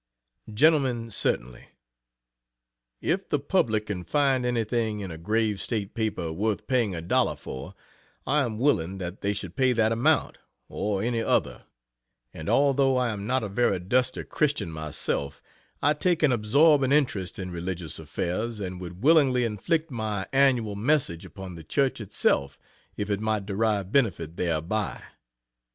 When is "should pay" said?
9.33-9.73